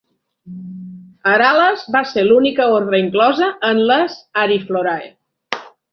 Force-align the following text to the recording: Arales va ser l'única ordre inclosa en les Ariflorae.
Arales 1.33 1.83
va 1.95 2.01
ser 2.13 2.23
l'única 2.29 2.67
ordre 2.79 3.03
inclosa 3.05 3.51
en 3.71 3.83
les 3.93 4.17
Ariflorae. 4.47 5.07